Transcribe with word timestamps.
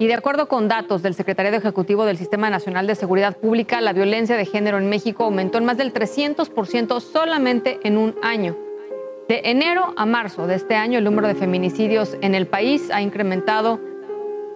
Y 0.00 0.06
de 0.06 0.14
acuerdo 0.14 0.46
con 0.46 0.68
datos 0.68 1.02
del 1.02 1.14
Secretariado 1.14 1.56
Ejecutivo 1.56 2.04
del 2.04 2.16
Sistema 2.16 2.50
Nacional 2.50 2.86
de 2.86 2.94
Seguridad 2.94 3.36
Pública, 3.36 3.80
la 3.80 3.92
violencia 3.92 4.36
de 4.36 4.46
género 4.46 4.78
en 4.78 4.88
México 4.88 5.24
aumentó 5.24 5.58
en 5.58 5.64
más 5.64 5.76
del 5.76 5.92
300% 5.92 7.00
solamente 7.00 7.80
en 7.82 7.98
un 7.98 8.14
año. 8.22 8.56
De 9.28 9.40
enero 9.44 9.94
a 9.96 10.06
marzo 10.06 10.46
de 10.46 10.54
este 10.54 10.76
año, 10.76 10.98
el 10.98 11.04
número 11.04 11.26
de 11.26 11.34
feminicidios 11.34 12.16
en 12.20 12.36
el 12.36 12.46
país 12.46 12.90
ha 12.92 13.02
incrementado 13.02 13.80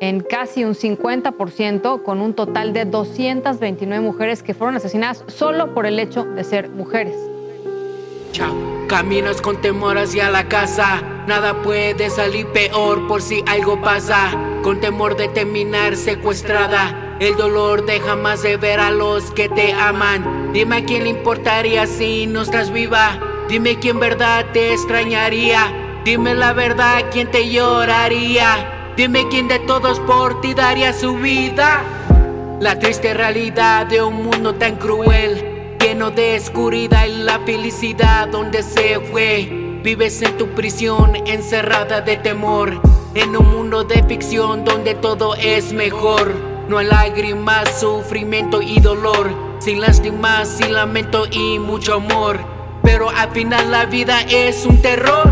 en 0.00 0.20
casi 0.20 0.64
un 0.64 0.74
50%, 0.74 2.02
con 2.02 2.20
un 2.20 2.34
total 2.34 2.74
de 2.74 2.84
229 2.84 4.04
mujeres 4.04 4.42
que 4.42 4.52
fueron 4.52 4.76
asesinadas 4.76 5.24
solo 5.26 5.72
por 5.72 5.86
el 5.86 5.98
hecho 5.98 6.24
de 6.24 6.44
ser 6.44 6.68
mujeres. 6.68 7.16
Chao. 8.32 8.54
Caminas 8.88 9.40
con 9.40 9.60
temor 9.60 9.96
hacia 9.96 10.30
la 10.30 10.48
casa, 10.48 11.00
nada 11.26 11.62
puede 11.62 12.10
salir 12.10 12.46
peor 12.48 13.06
por 13.06 13.22
si 13.22 13.42
algo 13.46 13.80
pasa. 13.80 14.49
Con 14.62 14.78
temor 14.80 15.16
de 15.16 15.28
terminar 15.28 15.96
secuestrada, 15.96 17.16
el 17.18 17.34
dolor 17.36 17.86
de 17.86 17.98
jamás 18.00 18.42
de 18.42 18.56
ver 18.56 18.78
a 18.78 18.90
los 18.90 19.30
que 19.30 19.48
te 19.48 19.72
aman. 19.72 20.52
Dime 20.52 20.76
a 20.76 20.84
quién 20.84 21.04
le 21.04 21.10
importaría 21.10 21.86
si 21.86 22.26
no 22.26 22.42
estás 22.42 22.70
viva. 22.70 23.18
Dime 23.48 23.78
quién 23.78 23.98
verdad 23.98 24.46
te 24.52 24.72
extrañaría. 24.72 26.02
Dime 26.04 26.34
la 26.34 26.52
verdad, 26.52 27.06
quién 27.10 27.30
te 27.30 27.48
lloraría. 27.48 28.92
Dime 28.96 29.28
quién 29.28 29.48
de 29.48 29.60
todos 29.60 29.98
por 30.00 30.40
ti 30.40 30.52
daría 30.52 30.92
su 30.92 31.14
vida. 31.16 31.82
La 32.60 32.78
triste 32.78 33.14
realidad 33.14 33.86
de 33.86 34.02
un 34.02 34.22
mundo 34.22 34.54
tan 34.54 34.76
cruel 34.76 35.76
lleno 35.80 36.10
de 36.10 36.36
oscuridad 36.36 37.06
y 37.06 37.22
la 37.22 37.40
felicidad 37.40 38.28
donde 38.28 38.62
se 38.62 39.00
fue. 39.00 39.48
Vives 39.82 40.20
en 40.20 40.36
tu 40.36 40.48
prisión 40.48 41.16
encerrada 41.26 42.02
de 42.02 42.18
temor, 42.18 42.80
en 43.14 43.36
un 43.36 43.50
mundo 43.50 43.84
de 43.84 44.02
ficción 44.04 44.64
donde 44.64 44.94
todo 44.94 45.34
es 45.34 45.72
mejor. 45.72 46.32
No 46.68 46.78
hay 46.78 46.86
lágrimas, 46.86 47.80
sufrimiento 47.80 48.62
y 48.62 48.80
dolor, 48.80 49.30
sin 49.58 49.80
lástimas, 49.80 50.48
sin 50.48 50.72
lamento 50.72 51.26
y 51.30 51.58
mucho 51.58 51.94
amor. 51.94 52.38
Pero 52.82 53.10
al 53.10 53.30
final 53.30 53.70
la 53.70 53.86
vida 53.86 54.20
es 54.28 54.64
un 54.64 54.80
terror. 54.80 55.28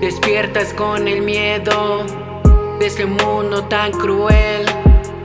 Despiertas 0.00 0.72
con 0.72 1.08
el 1.08 1.22
miedo 1.22 2.04
de 2.78 2.86
este 2.86 3.06
mundo 3.06 3.64
tan 3.64 3.92
cruel. 3.92 4.64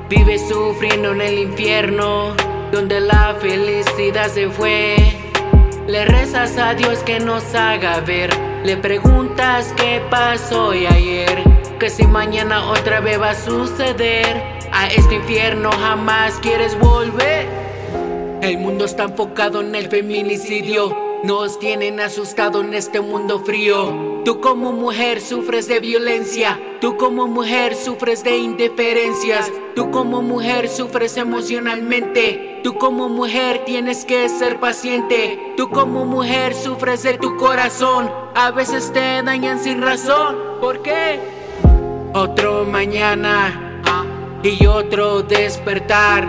Vives 0.09 0.47
sufriendo 0.47 1.11
en 1.11 1.21
el 1.21 1.39
infierno 1.39 2.33
donde 2.71 2.99
la 2.99 3.35
felicidad 3.39 4.27
se 4.29 4.49
fue. 4.49 4.95
Le 5.87 6.05
rezas 6.05 6.57
a 6.57 6.73
Dios 6.73 6.99
que 6.99 7.19
nos 7.19 7.53
haga 7.53 7.99
ver. 7.99 8.52
Le 8.63 8.77
preguntas 8.77 9.73
qué 9.75 10.01
pasó 10.09 10.67
hoy 10.67 10.85
ayer. 10.85 11.43
Que 11.81 11.89
si 11.89 12.07
mañana 12.07 12.69
otra 12.71 13.01
vez 13.01 13.19
va 13.19 13.31
a 13.31 13.35
suceder. 13.35 14.41
A 14.71 14.87
este 14.87 15.15
infierno 15.15 15.69
jamás 15.69 16.35
quieres 16.41 16.79
volver. 16.79 17.45
El 18.41 18.59
mundo 18.59 18.85
está 18.85 19.03
enfocado 19.03 19.59
en 19.59 19.75
el 19.75 19.89
feminicidio. 19.89 20.95
Nos 21.25 21.59
tienen 21.59 21.99
asustado 21.99 22.61
en 22.61 22.73
este 22.73 23.01
mundo 23.01 23.39
frío. 23.39 24.21
Tú 24.23 24.39
como 24.39 24.71
mujer 24.71 25.19
sufres 25.19 25.67
de 25.67 25.81
violencia. 25.81 26.57
Tú 26.79 26.95
como 26.95 27.27
mujer 27.27 27.75
sufres 27.75 28.23
de 28.23 28.37
indiferencias. 28.37 29.51
Tú 29.75 29.91
como 29.91 30.21
mujer 30.21 30.69
sufres 30.69 31.17
emocionalmente. 31.17 32.61
Tú 32.63 32.75
como 32.75 33.09
mujer 33.09 33.63
tienes 33.65 34.05
que 34.05 34.29
ser 34.29 34.61
paciente. 34.61 35.53
Tú 35.57 35.69
como 35.69 36.05
mujer 36.05 36.55
sufres 36.55 37.03
de 37.03 37.17
tu 37.17 37.35
corazón. 37.35 38.22
A 38.35 38.49
veces 38.49 38.91
te 38.91 39.21
dañan 39.21 39.59
sin 39.59 39.79
razón. 39.79 40.35
¿Por 40.59 40.81
qué? 40.81 41.19
Otro 42.13 42.65
mañana 42.65 43.81
y 44.41 44.65
otro 44.65 45.21
despertar. 45.21 46.27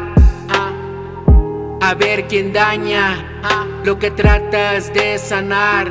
A 1.80 1.94
ver 1.94 2.26
quién 2.28 2.52
daña 2.52 3.40
lo 3.84 3.98
que 3.98 4.10
tratas 4.10 4.92
de 4.92 5.18
sanar. 5.18 5.90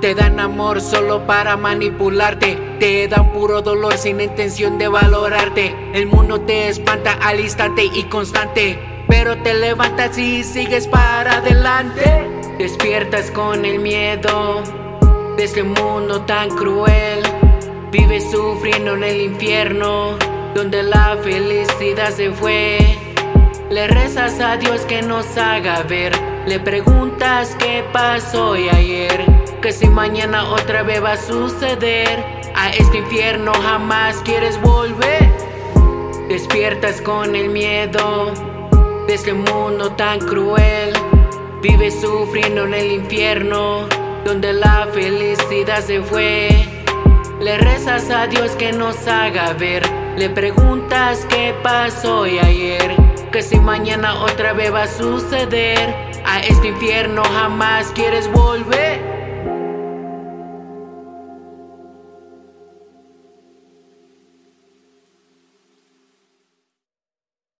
Te 0.00 0.14
dan 0.14 0.40
amor 0.40 0.80
solo 0.80 1.26
para 1.26 1.58
manipularte. 1.58 2.76
Te 2.80 3.06
dan 3.06 3.30
puro 3.32 3.60
dolor 3.60 3.98
sin 3.98 4.22
intención 4.22 4.78
de 4.78 4.88
valorarte. 4.88 5.74
El 5.92 6.06
mundo 6.06 6.40
te 6.40 6.68
espanta 6.68 7.18
al 7.20 7.40
instante 7.40 7.84
y 7.84 8.04
constante. 8.04 8.78
Pero 9.06 9.36
te 9.42 9.52
levantas 9.52 10.16
y 10.16 10.42
sigues 10.42 10.88
para 10.88 11.36
adelante. 11.36 12.26
Despiertas 12.58 13.30
con 13.30 13.66
el 13.66 13.80
miedo 13.80 14.62
de 15.36 15.44
este 15.44 15.62
mundo 15.62 16.22
tan 16.22 16.50
cruel. 16.50 17.22
Vives 17.90 18.30
sufriendo 18.30 18.94
en 18.94 19.04
el 19.04 19.20
infierno, 19.20 20.16
donde 20.54 20.82
la 20.82 21.16
felicidad 21.22 22.10
se 22.10 22.30
fue. 22.30 22.78
Le 23.70 23.86
rezas 23.88 24.40
a 24.40 24.56
Dios 24.56 24.82
que 24.82 25.02
nos 25.02 25.36
haga 25.36 25.82
ver. 25.82 26.12
Le 26.46 26.60
preguntas 26.60 27.56
qué 27.58 27.84
pasó 27.92 28.50
hoy 28.50 28.68
ayer 28.68 29.24
que 29.64 29.72
si 29.72 29.88
mañana 29.88 30.50
otra 30.50 30.82
vez 30.82 31.02
va 31.02 31.12
a 31.12 31.16
suceder, 31.16 32.22
a 32.54 32.68
este 32.68 32.98
infierno 32.98 33.50
jamás 33.62 34.16
quieres 34.22 34.60
volver. 34.60 35.32
Despiertas 36.28 37.00
con 37.00 37.34
el 37.34 37.48
miedo 37.48 38.30
de 39.06 39.14
este 39.14 39.32
mundo 39.32 39.92
tan 39.92 40.18
cruel. 40.18 40.92
Vives 41.62 41.98
sufriendo 41.98 42.64
en 42.64 42.74
el 42.74 42.92
infierno, 42.92 43.88
donde 44.24 44.52
la 44.52 44.88
felicidad 44.92 45.80
se 45.80 46.02
fue. 46.02 46.48
Le 47.40 47.58
rezas 47.58 48.10
a 48.10 48.26
Dios 48.26 48.52
que 48.52 48.72
nos 48.72 49.06
haga 49.06 49.52
ver. 49.52 49.82
Le 50.16 50.30
preguntas 50.30 51.26
qué 51.28 51.54
pasó 51.62 52.20
hoy 52.20 52.38
ayer. 52.38 52.96
Que 53.30 53.42
si 53.42 53.58
mañana 53.58 54.22
otra 54.22 54.52
vez 54.52 54.72
va 54.72 54.84
a 54.84 54.88
suceder, 54.88 55.94
a 56.24 56.40
este 56.40 56.68
infierno 56.68 57.22
jamás 57.24 57.92
quieres 57.94 58.30
volver. 58.32 59.13